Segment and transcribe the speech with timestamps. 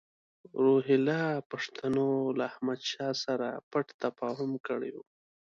[0.63, 1.21] روهیله
[1.51, 2.07] پښتنو
[2.37, 5.03] له احمدشاه سره پټ تفاهم کړی وو.